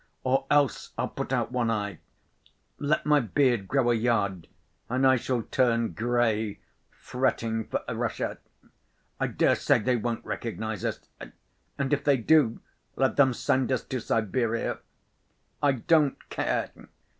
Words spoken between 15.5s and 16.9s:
I don't care.